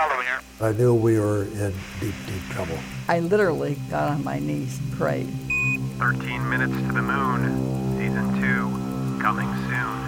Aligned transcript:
following 0.00 0.26
her. 0.26 0.40
I 0.64 0.72
knew 0.72 0.94
we 0.94 1.18
were 1.18 1.44
in 1.44 1.74
deep, 2.00 2.14
deep 2.26 2.42
trouble. 2.50 2.78
I 3.08 3.20
literally 3.20 3.76
got 3.90 4.12
on 4.12 4.24
my 4.24 4.38
knees, 4.38 4.78
and 4.78 4.92
prayed. 4.92 5.28
13 5.98 6.48
Minutes 6.48 6.72
to 6.72 6.92
the 6.92 7.02
Moon, 7.02 7.98
Season 7.98 8.40
2, 8.40 9.20
coming 9.20 9.48
soon. 9.68 10.00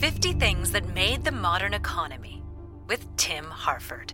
Fifty 0.00 0.32
Things 0.32 0.70
That 0.70 0.94
Made 0.94 1.24
the 1.24 1.32
Modern 1.32 1.74
Economy 1.74 2.42
with 2.86 3.04
Tim 3.16 3.44
Harford. 3.46 4.12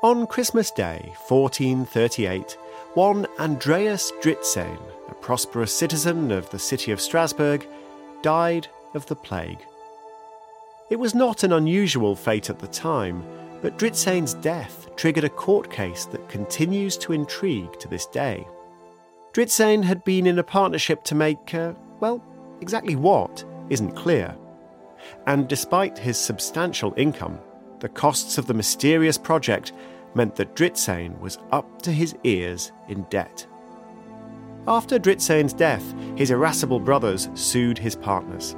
On 0.00 0.28
Christmas 0.28 0.70
Day, 0.70 1.12
1438, 1.26 2.56
one 2.94 3.26
Andreas 3.40 4.12
Dritzehn, 4.22 4.78
a 5.08 5.14
prosperous 5.14 5.74
citizen 5.74 6.30
of 6.30 6.48
the 6.50 6.58
city 6.58 6.92
of 6.92 7.00
Strasbourg, 7.00 7.66
died 8.22 8.68
of 8.94 9.06
the 9.06 9.16
plague. 9.16 9.58
It 10.88 11.00
was 11.00 11.16
not 11.16 11.42
an 11.42 11.52
unusual 11.52 12.14
fate 12.14 12.48
at 12.48 12.60
the 12.60 12.68
time, 12.68 13.24
but 13.60 13.76
Dritzehn's 13.76 14.34
death 14.34 14.88
triggered 14.94 15.24
a 15.24 15.28
court 15.28 15.68
case 15.68 16.04
that 16.04 16.28
continues 16.28 16.96
to 16.98 17.12
intrigue 17.12 17.76
to 17.80 17.88
this 17.88 18.06
day. 18.06 18.46
Dritzehn 19.32 19.82
had 19.82 20.04
been 20.04 20.28
in 20.28 20.38
a 20.38 20.44
partnership 20.44 21.02
to 21.04 21.16
make, 21.16 21.54
uh, 21.54 21.72
well, 21.98 22.22
exactly 22.60 22.94
what 22.94 23.44
isn't 23.68 23.96
clear. 23.96 24.36
And 25.26 25.48
despite 25.48 25.98
his 25.98 26.16
substantial 26.18 26.94
income, 26.96 27.40
the 27.80 27.88
costs 27.88 28.38
of 28.38 28.46
the 28.46 28.54
mysterious 28.54 29.18
project 29.18 29.72
meant 30.14 30.34
that 30.36 30.54
Dritzehn 30.54 31.18
was 31.20 31.38
up 31.52 31.82
to 31.82 31.92
his 31.92 32.14
ears 32.24 32.72
in 32.88 33.02
debt. 33.04 33.46
After 34.66 34.98
Dritzehn's 34.98 35.52
death, 35.52 35.94
his 36.16 36.30
irascible 36.30 36.80
brothers 36.80 37.28
sued 37.34 37.78
his 37.78 37.96
partners. 37.96 38.54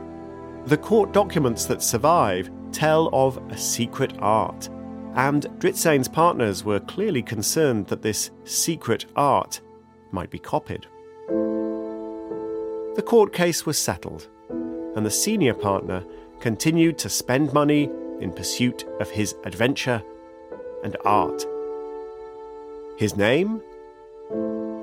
The 0.66 0.76
court 0.76 1.12
documents 1.12 1.66
that 1.66 1.82
survive 1.82 2.50
tell 2.72 3.08
of 3.12 3.38
a 3.50 3.56
secret 3.56 4.14
art, 4.18 4.68
and 5.14 5.44
Dritzehn's 5.58 6.08
partners 6.08 6.64
were 6.64 6.80
clearly 6.80 7.22
concerned 7.22 7.86
that 7.88 8.02
this 8.02 8.30
secret 8.44 9.06
art 9.16 9.60
might 10.10 10.30
be 10.30 10.38
copied. 10.38 10.86
The 12.96 13.04
court 13.06 13.32
case 13.32 13.64
was 13.64 13.78
settled, 13.78 14.28
and 14.96 15.06
the 15.06 15.10
senior 15.10 15.54
partner 15.54 16.04
continued 16.40 16.98
to 16.98 17.08
spend 17.08 17.52
money 17.52 17.90
in 18.20 18.32
pursuit 18.32 18.84
of 18.98 19.10
his 19.10 19.36
adventure 19.44 20.02
and 20.82 20.96
art. 21.04 21.44
His 22.96 23.16
name? 23.16 23.62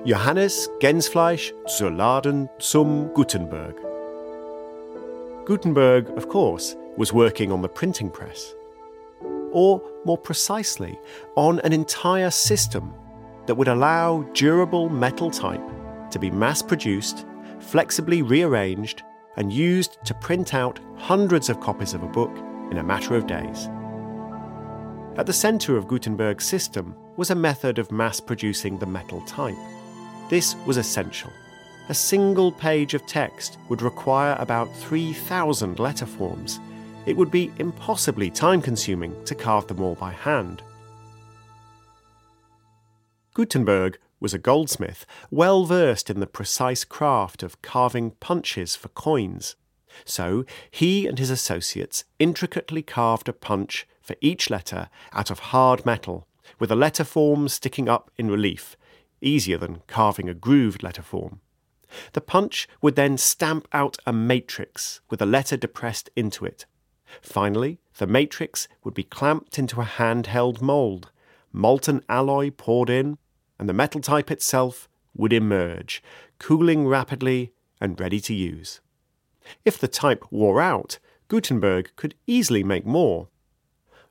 Johannes 0.05 0.69
Gensfleisch 0.79 1.53
zur 1.67 1.91
Laden 1.91 2.49
zum 2.59 3.13
Gutenberg. 3.13 3.75
Gutenberg, 5.45 6.09
of 6.17 6.29
course, 6.29 6.75
was 6.97 7.13
working 7.13 7.51
on 7.51 7.61
the 7.61 7.69
printing 7.69 8.09
press. 8.09 8.55
Or, 9.51 9.81
more 10.05 10.17
precisely, 10.17 10.99
on 11.35 11.59
an 11.61 11.73
entire 11.73 12.31
system 12.31 12.93
that 13.45 13.55
would 13.55 13.67
allow 13.67 14.23
durable 14.33 14.89
metal 14.89 15.31
type 15.31 15.61
to 16.11 16.19
be 16.19 16.31
mass 16.31 16.61
produced, 16.61 17.25
flexibly 17.59 18.21
rearranged, 18.21 19.03
and 19.37 19.53
used 19.53 19.99
to 20.05 20.13
print 20.15 20.53
out 20.53 20.79
hundreds 20.97 21.49
of 21.49 21.59
copies 21.59 21.93
of 21.93 22.03
a 22.03 22.07
book 22.07 22.35
in 22.71 22.77
a 22.77 22.83
matter 22.83 23.15
of 23.15 23.27
days. 23.27 23.69
At 25.17 25.25
the 25.25 25.33
centre 25.33 25.75
of 25.75 25.87
Gutenberg's 25.87 26.45
system 26.45 26.95
was 27.15 27.31
a 27.31 27.35
method 27.35 27.79
of 27.79 27.91
mass 27.91 28.19
producing 28.19 28.77
the 28.77 28.85
metal 28.85 29.21
type. 29.21 29.57
This 30.29 30.55
was 30.67 30.77
essential. 30.77 31.31
A 31.89 31.93
single 31.95 32.51
page 32.51 32.93
of 32.93 33.03
text 33.07 33.57
would 33.67 33.81
require 33.81 34.35
about 34.37 34.71
3,000 34.75 35.79
letter 35.79 36.05
forms. 36.05 36.59
It 37.07 37.17
would 37.17 37.31
be 37.31 37.51
impossibly 37.57 38.29
time 38.29 38.61
consuming 38.61 39.15
to 39.25 39.33
carve 39.33 39.65
them 39.65 39.81
all 39.81 39.95
by 39.95 40.11
hand. 40.11 40.61
Gutenberg 43.33 43.97
was 44.19 44.35
a 44.35 44.39
goldsmith, 44.39 45.03
well 45.31 45.65
versed 45.65 46.11
in 46.11 46.19
the 46.19 46.27
precise 46.27 46.83
craft 46.83 47.41
of 47.41 47.63
carving 47.63 48.11
punches 48.11 48.75
for 48.75 48.89
coins. 48.89 49.55
So 50.05 50.45
he 50.69 51.07
and 51.07 51.17
his 51.17 51.31
associates 51.31 52.03
intricately 52.19 52.83
carved 52.83 53.27
a 53.27 53.33
punch 53.33 53.87
for 54.07 54.15
each 54.21 54.49
letter 54.49 54.89
out 55.11 55.29
of 55.29 55.39
hard 55.39 55.85
metal, 55.85 56.25
with 56.59 56.71
a 56.71 56.75
letter 56.75 57.03
form 57.03 57.49
sticking 57.49 57.89
up 57.89 58.09
in 58.17 58.31
relief, 58.31 58.77
easier 59.19 59.57
than 59.57 59.81
carving 59.85 60.29
a 60.29 60.33
grooved 60.33 60.81
letter 60.81 61.01
form. 61.01 61.41
The 62.13 62.21
punch 62.21 62.67
would 62.81 62.95
then 62.95 63.17
stamp 63.17 63.67
out 63.73 63.97
a 64.05 64.13
matrix 64.13 65.01
with 65.09 65.21
a 65.21 65.25
letter 65.25 65.57
depressed 65.57 66.09
into 66.15 66.45
it. 66.45 66.65
Finally, 67.21 67.79
the 67.97 68.07
matrix 68.07 68.67
would 68.83 68.93
be 68.93 69.03
clamped 69.03 69.59
into 69.59 69.81
a 69.81 69.85
handheld 69.85 70.61
mould, 70.61 71.11
molten 71.51 72.01
alloy 72.07 72.49
poured 72.51 72.89
in, 72.89 73.17
and 73.59 73.67
the 73.67 73.73
metal 73.73 74.01
type 74.01 74.31
itself 74.31 74.87
would 75.15 75.33
emerge, 75.33 76.01
cooling 76.39 76.87
rapidly 76.87 77.51
and 77.81 77.99
ready 77.99 78.19
to 78.21 78.33
use. 78.33 78.79
If 79.65 79.77
the 79.77 79.87
type 79.87 80.25
wore 80.31 80.61
out, 80.61 80.99
Gutenberg 81.27 81.91
could 81.95 82.15
easily 82.25 82.63
make 82.63 82.85
more. 82.85 83.29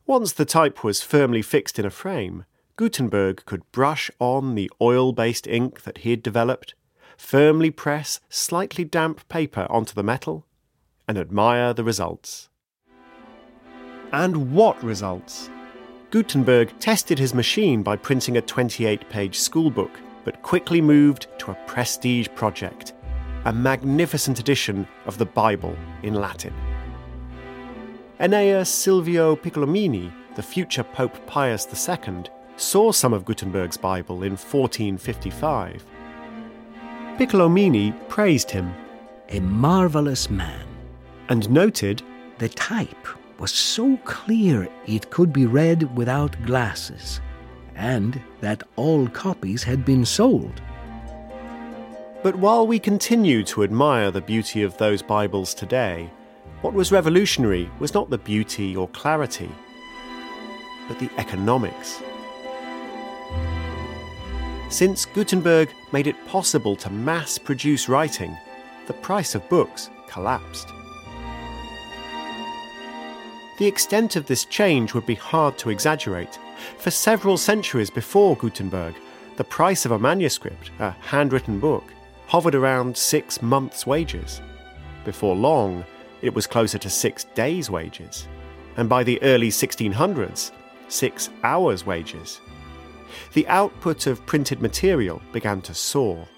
Once 0.07 0.33
the 0.33 0.45
type 0.45 0.85
was 0.85 1.03
firmly 1.03 1.43
fixed 1.43 1.81
in 1.81 1.85
a 1.85 1.91
frame, 1.91 2.45
Gutenberg 2.77 3.45
could 3.45 3.71
brush 3.73 4.09
on 4.21 4.55
the 4.55 4.71
oil 4.81 5.13
based 5.13 5.49
ink 5.49 5.83
that 5.83 5.99
he 5.99 6.11
had 6.11 6.23
developed, 6.23 6.75
firmly 7.17 7.73
press 7.73 8.21
slightly 8.29 8.85
damp 8.85 9.29
paper 9.29 9.67
onto 9.69 9.95
the 9.95 10.05
metal, 10.05 10.47
and 11.09 11.19
admire 11.19 11.75
the 11.75 11.83
results. 11.83 12.49
And 14.13 14.53
what 14.53 14.81
results! 14.85 15.51
Gutenberg 16.11 16.79
tested 16.79 17.19
his 17.19 17.35
machine 17.35 17.83
by 17.83 17.97
printing 17.97 18.37
a 18.37 18.43
28 18.43 19.11
page 19.11 19.37
schoolbook, 19.37 19.91
but 20.25 20.41
quickly 20.43 20.81
moved 20.81 21.27
to 21.39 21.51
a 21.51 21.59
prestige 21.67 22.29
project 22.37 22.93
a 23.45 23.53
magnificent 23.53 24.41
edition 24.41 24.89
of 25.07 25.19
the 25.19 25.27
Bible 25.27 25.77
in 26.03 26.15
Latin. 26.15 26.53
Aeneas 28.19 28.71
Silvio 28.71 29.37
Piccolomini, 29.37 30.11
the 30.37 30.43
future 30.43 30.83
Pope 30.83 31.27
Pius 31.27 31.67
II, 31.67 32.25
saw 32.57 32.91
some 32.91 33.13
of 33.13 33.27
Gutenberg's 33.27 33.77
Bible 33.77 34.23
in 34.23 34.33
1455. 34.33 35.85
Piccolomini 37.19 37.93
praised 38.09 38.51
him. 38.51 38.73
A 39.29 39.41
marvelous 39.41 40.31
man. 40.31 40.67
And 41.29 41.51
noted 41.51 42.03
the 42.39 42.49
type 42.49 43.07
was 43.39 43.51
so 43.51 43.99
clear 43.99 44.67
it 44.87 45.11
could 45.11 45.31
be 45.31 45.45
read 45.45 45.95
without 45.95 46.43
glasses, 46.47 47.21
and 47.75 48.19
that 48.41 48.63
all 48.77 49.09
copies 49.09 49.63
had 49.63 49.85
been 49.85 50.07
sold. 50.07 50.63
But 52.23 52.37
while 52.37 52.67
we 52.67 52.79
continue 52.79 53.45
to 53.45 53.63
admire 53.63 54.11
the 54.11 54.23
beauty 54.23 54.63
of 54.63 54.79
those 54.79 55.03
Bibles 55.03 55.53
today, 55.53 56.11
what 56.67 56.75
was 56.75 56.91
revolutionary 56.91 57.71
was 57.79 57.95
not 57.95 58.11
the 58.11 58.19
beauty 58.19 58.75
or 58.75 58.89
clarity, 58.89 59.49
but 60.89 60.99
the 60.99 61.09
economics. 61.17 62.03
Since 64.69 65.05
Gutenberg 65.05 65.73
made 65.93 66.09
it 66.09 66.27
possible 66.27 66.75
to 66.75 66.91
mass 66.91 67.39
produce 67.39 67.89
writing, 67.89 68.37
the 68.89 68.95
price 68.95 69.37
of 69.37 69.49
books 69.49 69.91
collapsed. 70.09 70.67
The 73.61 73.67
extent 73.67 74.17
of 74.17 74.27
this 74.27 74.45
change 74.45 74.93
would 74.93 75.07
be 75.07 75.15
hard 75.15 75.57
to 75.59 75.71
exaggerate. 75.71 76.37
For 76.79 76.91
several 76.91 77.37
centuries 77.37 77.91
before 77.91 78.35
Gutenberg, 78.35 78.97
the 79.37 79.45
price 79.45 79.85
of 79.85 79.93
a 79.93 80.01
manuscript, 80.01 80.73
a 80.81 80.91
handwritten 80.91 81.61
book, 81.61 81.85
hovered 82.27 82.57
around 82.57 82.97
six 82.97 83.41
months' 83.41 83.87
wages. 83.87 84.41
Before 85.05 85.37
long, 85.37 85.85
it 86.27 86.35
was 86.35 86.47
closer 86.47 86.79
to 86.79 86.91
six 86.91 87.25
days' 87.35 87.71
wages. 87.71 88.27
And 88.77 88.89
by 88.89 89.03
the 89.03 89.23
early 89.23 89.49
1600s, 89.49 90.53
six 90.89 91.31
hours' 91.43 91.87
wages. 91.87 92.41
The 93.33 93.49
output 93.49 94.07
of 94.07 94.25
printed 94.27 94.61
material 94.61 95.23
began 95.33 95.63
to 95.63 95.75
soar. 95.75 96.29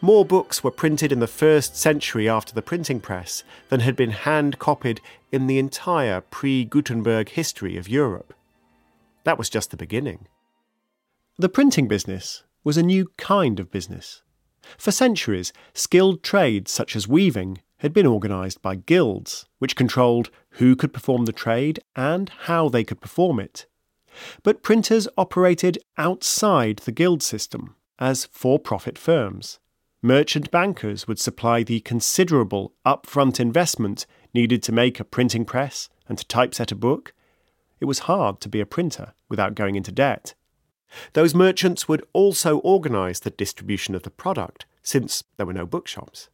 More 0.00 0.24
books 0.24 0.62
were 0.62 0.70
printed 0.70 1.10
in 1.10 1.20
the 1.20 1.26
first 1.26 1.76
century 1.76 2.28
after 2.28 2.52
the 2.52 2.62
printing 2.62 3.00
press 3.00 3.44
than 3.70 3.80
had 3.80 3.96
been 3.96 4.10
hand 4.10 4.58
copied 4.58 5.00
in 5.32 5.46
the 5.46 5.58
entire 5.58 6.20
pre 6.20 6.64
Gutenberg 6.64 7.30
history 7.30 7.76
of 7.76 7.88
Europe. 7.88 8.34
That 9.24 9.38
was 9.38 9.48
just 9.48 9.70
the 9.70 9.76
beginning. 9.76 10.28
The 11.38 11.48
printing 11.48 11.88
business 11.88 12.44
was 12.62 12.76
a 12.76 12.82
new 12.82 13.10
kind 13.16 13.58
of 13.58 13.70
business. 13.70 14.22
For 14.78 14.90
centuries, 14.90 15.52
skilled 15.72 16.22
trades 16.22 16.70
such 16.70 16.96
as 16.96 17.08
weaving 17.08 17.58
had 17.78 17.92
been 17.92 18.06
organised 18.06 18.62
by 18.62 18.74
guilds, 18.74 19.46
which 19.58 19.76
controlled 19.76 20.30
who 20.50 20.74
could 20.74 20.92
perform 20.92 21.24
the 21.24 21.32
trade 21.32 21.80
and 21.94 22.30
how 22.44 22.68
they 22.68 22.84
could 22.84 23.00
perform 23.00 23.38
it. 23.38 23.66
But 24.42 24.62
printers 24.62 25.08
operated 25.18 25.78
outside 25.98 26.78
the 26.78 26.92
guild 26.92 27.22
system 27.22 27.76
as 27.98 28.26
for 28.26 28.58
profit 28.58 28.98
firms. 28.98 29.58
Merchant 30.02 30.50
bankers 30.50 31.08
would 31.08 31.18
supply 31.18 31.62
the 31.62 31.80
considerable 31.80 32.72
upfront 32.84 33.40
investment 33.40 34.06
needed 34.32 34.62
to 34.62 34.72
make 34.72 35.00
a 35.00 35.04
printing 35.04 35.44
press 35.44 35.88
and 36.08 36.16
to 36.18 36.26
typeset 36.26 36.70
a 36.70 36.76
book. 36.76 37.12
It 37.80 37.86
was 37.86 38.00
hard 38.00 38.40
to 38.40 38.48
be 38.48 38.60
a 38.60 38.66
printer 38.66 39.14
without 39.28 39.54
going 39.54 39.74
into 39.74 39.92
debt. 39.92 40.34
Those 41.14 41.34
merchants 41.34 41.88
would 41.88 42.04
also 42.12 42.58
organise 42.58 43.20
the 43.20 43.30
distribution 43.30 43.94
of 43.94 44.02
the 44.02 44.10
product, 44.10 44.66
since 44.82 45.24
there 45.36 45.46
were 45.46 45.52
no 45.52 45.66
bookshops. 45.66 46.28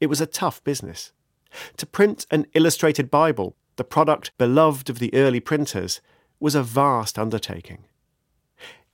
It 0.00 0.06
was 0.06 0.20
a 0.20 0.26
tough 0.26 0.62
business. 0.64 1.12
To 1.76 1.86
print 1.86 2.26
an 2.30 2.46
illustrated 2.54 3.10
Bible, 3.10 3.56
the 3.76 3.84
product 3.84 4.36
beloved 4.38 4.90
of 4.90 4.98
the 4.98 5.12
early 5.14 5.40
printers, 5.40 6.00
was 6.38 6.54
a 6.54 6.62
vast 6.62 7.18
undertaking. 7.18 7.84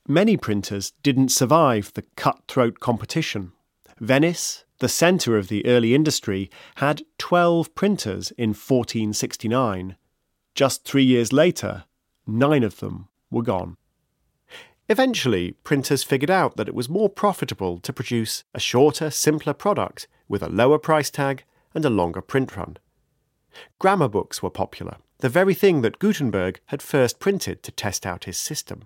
Many 0.06 0.36
printers 0.36 0.92
didn't 1.02 1.30
survive 1.30 1.92
the 1.94 2.02
cutthroat 2.16 2.80
competition. 2.80 3.52
Venice, 4.00 4.64
the 4.78 4.88
centre 4.88 5.36
of 5.36 5.48
the 5.48 5.64
early 5.64 5.94
industry, 5.94 6.50
had 6.76 7.02
12 7.18 7.74
printers 7.74 8.32
in 8.32 8.50
1469. 8.50 9.96
Just 10.54 10.84
three 10.84 11.04
years 11.04 11.32
later, 11.32 11.84
nine 12.26 12.64
of 12.64 12.80
them 12.80 13.08
were 13.30 13.42
gone. 13.42 13.76
Eventually, 14.92 15.52
printers 15.64 16.02
figured 16.02 16.30
out 16.30 16.58
that 16.58 16.68
it 16.68 16.74
was 16.74 16.86
more 16.86 17.08
profitable 17.08 17.78
to 17.78 17.94
produce 17.94 18.44
a 18.52 18.60
shorter, 18.60 19.08
simpler 19.08 19.54
product 19.54 20.06
with 20.28 20.42
a 20.42 20.50
lower 20.50 20.78
price 20.78 21.08
tag 21.08 21.44
and 21.74 21.82
a 21.86 21.88
longer 21.88 22.20
print 22.20 22.54
run. 22.58 22.76
Grammar 23.78 24.08
books 24.08 24.42
were 24.42 24.50
popular, 24.50 24.98
the 25.20 25.30
very 25.30 25.54
thing 25.54 25.80
that 25.80 25.98
Gutenberg 25.98 26.60
had 26.66 26.82
first 26.82 27.20
printed 27.20 27.62
to 27.62 27.72
test 27.72 28.04
out 28.04 28.24
his 28.24 28.36
system. 28.36 28.82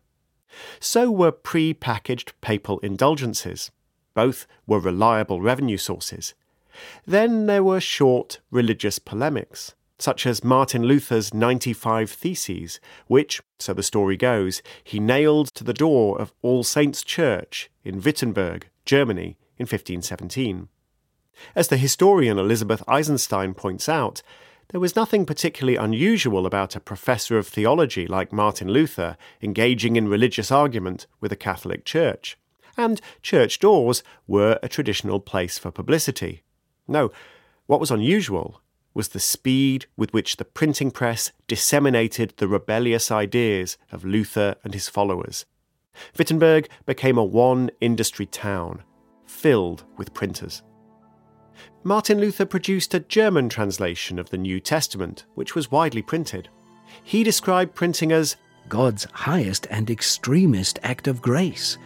So 0.79 1.11
were 1.11 1.33
pre 1.33 1.75
packaged 1.75 2.41
papal 2.41 2.79
indulgences. 2.85 3.73
Both 4.15 4.47
were 4.65 4.79
reliable 4.79 5.41
revenue 5.41 5.77
sources. 5.77 6.35
Then 7.05 7.47
there 7.47 7.65
were 7.65 7.81
short 7.81 8.39
religious 8.53 9.01
polemics, 9.01 9.75
such 9.99 10.27
as 10.27 10.45
Martin 10.45 10.85
Luther's 10.85 11.33
95 11.33 12.11
Theses, 12.11 12.81
which, 13.07 13.41
so 13.59 13.73
the 13.73 13.83
story 13.83 14.17
goes, 14.17 14.63
he 14.83 15.01
nailed 15.01 15.49
to 15.55 15.65
the 15.65 15.73
door 15.75 16.21
of 16.21 16.33
All 16.43 16.63
Saints' 16.63 17.03
Church 17.03 17.71
in 17.85 18.01
Wittenberg, 18.01 18.69
Germany, 18.85 19.37
in 19.59 19.65
1517. 19.65 20.69
As 21.55 21.69
the 21.69 21.77
historian 21.77 22.39
Elizabeth 22.39 22.83
Eisenstein 22.89 23.55
points 23.55 23.89
out, 23.89 24.23
there 24.69 24.81
was 24.81 24.97
nothing 24.97 25.25
particularly 25.25 25.77
unusual 25.77 26.45
about 26.45 26.75
a 26.75 26.81
professor 26.81 27.39
of 27.39 27.47
theology 27.47 28.07
like 28.07 28.33
Martin 28.33 28.69
Luther 28.69 29.17
engaging 29.41 29.97
in 29.97 30.09
religious 30.09 30.51
argument 30.51 31.07
with 31.21 31.31
the 31.31 31.37
Catholic 31.37 31.85
Church. 31.85 32.37
And 32.77 33.01
church 33.23 33.59
doors 33.59 34.03
were 34.27 34.59
a 34.63 34.69
traditional 34.69 35.21
place 35.21 35.57
for 35.57 35.71
publicity. 35.71 36.43
No, 36.89 37.13
what 37.67 37.81
was 37.81 37.91
unusual 37.91 38.61
was 38.97 39.09
the 39.09 39.21
speed 39.21 39.85
with 39.95 40.15
which 40.15 40.39
the 40.39 40.45
printing 40.45 40.91
press 40.91 41.31
disseminated 41.47 42.33
the 42.39 42.49
rebellious 42.49 43.11
ideas 43.11 43.77
of 43.93 44.07
Luther 44.07 44.57
and 44.65 44.73
his 44.73 44.89
followers. 44.89 45.45
Wittenberg 46.17 46.67
became 46.87 47.19
a 47.19 47.25
one 47.25 47.71
industry 47.83 48.25
town, 48.25 48.83
filled 49.27 49.85
with 49.99 50.15
printers. 50.15 50.63
Martin 51.85 52.19
Luther 52.19 52.47
produced 52.47 52.95
a 52.95 53.01
German 53.01 53.51
translation 53.51 54.19
of 54.19 54.31
the 54.31 54.39
New 54.39 54.61
Testament, 54.61 55.27
which 55.35 55.55
was 55.55 55.71
widely 55.71 56.01
printed. 56.01 56.49
He 57.05 57.23
described 57.23 57.75
printing 57.75 58.13
as 58.13 58.37
God's 58.71 59.07
highest 59.13 59.67
and 59.71 59.91
extremest 59.91 60.79
act 60.83 61.07
of 61.07 61.21
grace, 61.21 61.77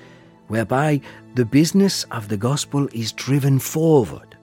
whereby 0.47 1.01
the 1.35 1.45
business 1.45 2.05
of 2.05 2.29
the 2.29 2.37
gospel 2.37 2.89
is 2.93 3.11
driven 3.11 3.59
forward. 3.59 4.37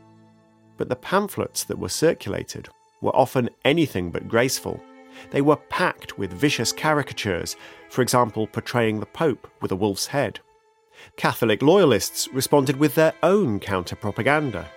But 0.78 0.90
the 0.90 0.96
pamphlets 0.96 1.64
that 1.66 1.80
were 1.80 1.90
circulated 1.90 2.70
were 3.02 3.16
often 3.16 3.50
anything 3.66 4.12
but 4.12 4.28
graceful. 4.28 4.80
They 5.32 5.42
were 5.42 5.56
packed 5.56 6.18
with 6.18 6.32
vicious 6.32 6.72
caricatures, 6.72 7.56
for 7.90 8.02
example, 8.02 8.48
portraying 8.48 9.00
the 9.00 9.06
Pope 9.08 9.48
with 9.62 9.72
a 9.72 9.76
wolf's 9.76 10.08
head. 10.08 10.40
Catholic 11.16 11.62
loyalists 11.62 12.28
responded 12.30 12.78
with 12.78 12.96
their 12.96 13.14
own 13.24 13.60
counter 13.60 13.96
propaganda, 13.96 14.68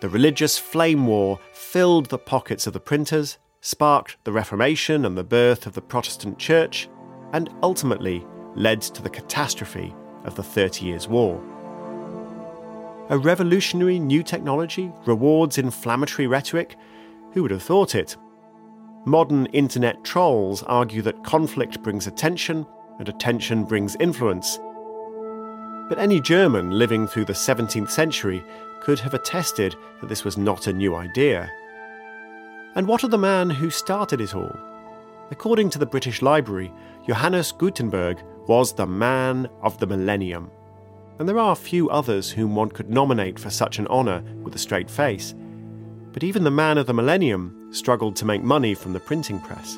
the 0.00 0.08
religious 0.08 0.56
flame 0.56 1.06
war 1.06 1.38
filled 1.52 2.06
the 2.06 2.18
pockets 2.18 2.66
of 2.66 2.72
the 2.72 2.80
printers, 2.80 3.36
sparked 3.60 4.16
the 4.24 4.32
Reformation 4.32 5.04
and 5.04 5.16
the 5.16 5.22
birth 5.22 5.66
of 5.66 5.74
the 5.74 5.82
Protestant 5.82 6.38
Church, 6.38 6.88
and 7.34 7.50
ultimately 7.62 8.26
led 8.54 8.80
to 8.80 9.02
the 9.02 9.10
catastrophe 9.10 9.94
of 10.24 10.36
the 10.36 10.42
Thirty 10.42 10.86
Years' 10.86 11.06
War. 11.06 11.38
A 13.10 13.18
revolutionary 13.18 13.98
new 13.98 14.22
technology 14.22 14.92
rewards 15.04 15.58
inflammatory 15.58 16.28
rhetoric? 16.28 16.76
Who 17.32 17.42
would 17.42 17.50
have 17.50 17.64
thought 17.64 17.96
it? 17.96 18.16
Modern 19.04 19.46
internet 19.46 20.04
trolls 20.04 20.62
argue 20.62 21.02
that 21.02 21.24
conflict 21.24 21.82
brings 21.82 22.06
attention 22.06 22.64
and 23.00 23.08
attention 23.08 23.64
brings 23.64 23.96
influence. 23.96 24.60
But 25.88 25.98
any 25.98 26.20
German 26.20 26.70
living 26.70 27.08
through 27.08 27.24
the 27.24 27.32
17th 27.32 27.90
century 27.90 28.44
could 28.80 29.00
have 29.00 29.14
attested 29.14 29.74
that 30.00 30.08
this 30.08 30.22
was 30.22 30.38
not 30.38 30.68
a 30.68 30.72
new 30.72 30.94
idea. 30.94 31.50
And 32.76 32.86
what 32.86 33.02
of 33.02 33.10
the 33.10 33.18
man 33.18 33.50
who 33.50 33.70
started 33.70 34.20
it 34.20 34.36
all? 34.36 34.56
According 35.32 35.70
to 35.70 35.80
the 35.80 35.86
British 35.86 36.22
Library, 36.22 36.72
Johannes 37.08 37.50
Gutenberg 37.50 38.22
was 38.46 38.72
the 38.72 38.86
man 38.86 39.48
of 39.62 39.78
the 39.78 39.86
millennium. 39.88 40.48
And 41.20 41.28
there 41.28 41.38
are 41.38 41.54
few 41.54 41.90
others 41.90 42.30
whom 42.30 42.54
one 42.54 42.70
could 42.70 42.88
nominate 42.88 43.38
for 43.38 43.50
such 43.50 43.78
an 43.78 43.86
honour 43.88 44.22
with 44.42 44.54
a 44.54 44.58
straight 44.58 44.90
face. 44.90 45.34
But 46.14 46.24
even 46.24 46.44
the 46.44 46.50
man 46.50 46.78
of 46.78 46.86
the 46.86 46.94
millennium 46.94 47.68
struggled 47.72 48.16
to 48.16 48.24
make 48.24 48.42
money 48.42 48.74
from 48.74 48.94
the 48.94 49.00
printing 49.00 49.38
press. 49.38 49.76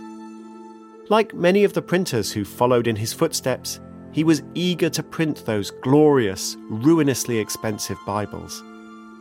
Like 1.08 1.34
many 1.34 1.64
of 1.64 1.72
the 1.72 1.82
printers 1.82 2.30
who 2.30 2.44
followed 2.44 2.86
in 2.86 2.94
his 2.94 3.12
footsteps, 3.12 3.80
he 4.12 4.22
was 4.22 4.44
eager 4.54 4.88
to 4.90 5.02
print 5.02 5.44
those 5.44 5.72
glorious, 5.72 6.56
ruinously 6.70 7.38
expensive 7.38 7.98
Bibles. 8.06 8.62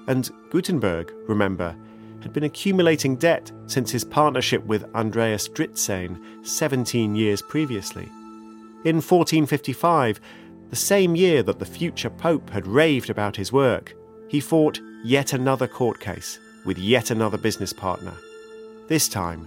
And 0.06 0.29
Gutenberg, 0.51 1.12
remember, 1.27 1.75
had 2.21 2.33
been 2.33 2.44
accumulating 2.44 3.15
debt 3.15 3.51
since 3.65 3.89
his 3.89 4.03
partnership 4.03 4.63
with 4.65 4.85
Andreas 4.94 5.50
Dritzehn 5.50 6.45
17 6.45 7.15
years 7.15 7.41
previously. 7.41 8.12
In 8.83 8.97
1455, 8.97 10.19
the 10.71 10.77
same 10.77 11.18
year 11.18 11.44
that 11.44 11.59
the 11.59 11.65
future 11.65 12.09
Pope 12.09 12.50
had 12.50 12.65
raved 12.65 13.10
about 13.10 13.36
his 13.36 13.51
work, 13.51 13.93
he 14.29 14.39
fought 14.39 14.79
yet 15.03 15.34
another 15.34 15.67
court 15.67 16.00
case 16.00 16.39
with 16.65 16.77
yet 16.77 17.12
another 17.12 17.38
business 17.38 17.74
partner. 17.74 18.13
This 18.88 19.10
time, 19.10 19.45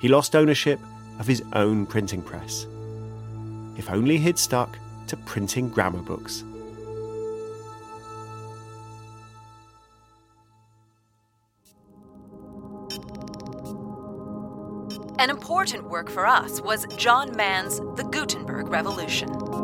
he 0.00 0.06
lost 0.06 0.36
ownership 0.36 0.78
of 1.18 1.26
his 1.26 1.42
own 1.54 1.84
printing 1.84 2.22
press. 2.22 2.64
If 3.76 3.90
only 3.90 4.18
he'd 4.18 4.38
stuck 4.38 4.78
to 5.08 5.16
printing 5.16 5.68
grammar 5.68 6.00
books. 6.00 6.44
An 15.18 15.28
important 15.28 15.90
work 15.90 16.08
for 16.08 16.24
us 16.24 16.60
was 16.60 16.86
John 16.96 17.34
Man's 17.36 17.78
The 17.96 18.08
Gutenberg 18.12 18.68
Revolution. 18.68 19.61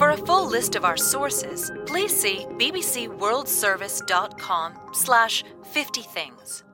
For 0.00 0.10
a 0.12 0.16
full 0.16 0.48
list 0.48 0.76
of 0.76 0.84
our 0.86 0.96
sources, 0.96 1.70
please 1.84 2.18
see 2.18 2.46
bbcworldservice.com 2.52 4.72
slash 4.94 5.44
50 5.72 6.00
things. 6.00 6.64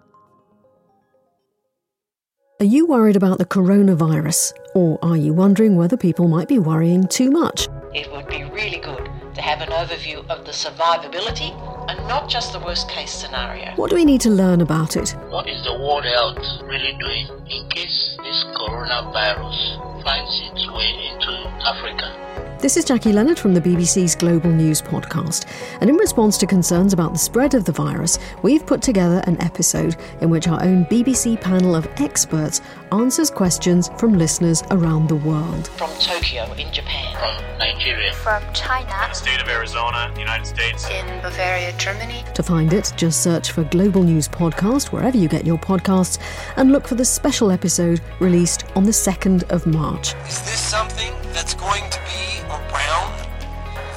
Are 2.61 2.67
you 2.67 2.87
worried 2.87 3.17
about 3.17 3.39
the 3.39 3.45
coronavirus? 3.45 4.53
Or 4.77 5.01
are 5.03 5.17
you 5.17 5.33
wondering 5.33 5.75
whether 5.75 5.97
people 5.97 6.29
might 6.29 6.47
be 6.47 6.61
worrying 6.61 7.09
too 7.09 7.33
much? 7.33 7.67
It 7.93 8.13
would 8.13 8.29
be 8.29 8.45
really 8.45 8.79
good 8.79 9.11
to 9.35 9.43
have 9.43 9.61
an 9.61 9.71
overview 9.71 10.25
of 10.29 10.45
the 10.45 10.53
survivability 10.53 11.51
and 11.91 11.99
not 12.07 12.31
just 12.31 12.53
the 12.53 12.61
worst 12.61 12.89
case 12.89 13.11
scenario. 13.11 13.73
What 13.75 13.91
do 13.91 13.97
we 13.97 14.05
need 14.05 14.21
to 14.21 14.31
learn 14.31 14.61
about 14.61 14.97
it? 14.97 15.17
What 15.31 15.49
is 15.49 15.65
the 15.65 15.75
World 15.75 16.05
Health 16.05 16.39
really 16.63 16.97
doing 17.01 17.27
in 17.51 17.69
case 17.71 18.17
this 18.23 18.45
coronavirus 18.55 20.05
finds 20.05 20.31
its 20.53 20.71
way 20.71 20.95
into 21.11 21.33
Africa? 21.67 22.46
This 22.67 22.77
is 22.77 22.85
Jackie 22.85 23.13
Leonard 23.13 23.39
from 23.39 23.55
the 23.55 23.61
BBC's 23.61 24.17
Global 24.17 24.51
News 24.51 24.83
Podcast. 24.83 25.47
And 25.81 25.89
in 25.89 25.95
response 25.95 26.37
to 26.39 26.49
concerns 26.49 26.93
about 26.93 27.13
the 27.13 27.19
spread 27.21 27.55
of 27.55 27.65
the 27.65 27.71
virus, 27.71 28.19
we've 28.43 28.67
put 28.67 28.83
together 28.83 29.23
an 29.29 29.41
episode 29.41 29.95
in 30.21 30.31
which 30.31 30.49
our 30.49 30.61
own 30.61 30.85
BBC 30.87 31.41
panel 31.41 31.77
of 31.77 31.87
experts 31.99 32.61
answers 32.91 33.31
questions 33.31 33.89
from 33.99 34.19
listeners 34.19 34.65
around 34.73 35.09
the 35.09 35.15
world. 35.15 35.69
From 35.69 35.91
Tokyo 36.01 36.53
in 36.55 36.73
Japan. 36.73 37.15
From 37.17 37.59
Nigeria. 37.61 38.13
From 38.15 38.43
China. 38.53 38.91
The 38.91 39.13
State 39.13 39.41
of 39.41 39.49
Arizona, 39.49 40.13
United 40.19 40.47
States. 40.47 40.91
In 40.91 41.07
Bavaria, 41.23 41.73
Germany. 41.79 42.25
To 42.35 42.43
find 42.43 42.73
it, 42.73 42.93
just 42.97 43.23
search 43.23 43.53
for 43.53 43.63
Global 43.63 44.03
News 44.03 44.27
Podcast 44.27 44.91
wherever 44.91 45.17
you 45.17 45.29
get 45.29 45.47
your 45.47 45.59
podcasts 45.59 46.19
and 46.57 46.73
look 46.73 46.89
for 46.89 46.97
the 46.97 47.05
special 47.05 47.53
episode 47.53 48.01
released 48.19 48.65
on 48.75 48.83
the 48.83 48.91
2nd 48.91 49.49
of 49.51 49.69
March. 49.69 50.17
Is 50.27 50.41
this 50.41 50.59
something 50.59 51.13
that's 51.33 51.55
going 51.55 51.89
to 51.91 52.01
be 52.01 52.07
around 52.07 52.26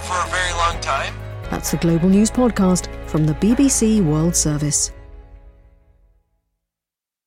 for 0.10 0.20
a 0.26 0.30
very 0.30 0.54
long 0.54 0.82
time? 0.82 1.14
That's 1.52 1.70
the 1.70 1.78
Global 1.78 2.10
News 2.10 2.32
Podcast 2.32 2.90
from 3.08 3.26
the 3.28 3.34
BBC 3.36 4.04
World 4.04 4.36
Service. 4.36 4.92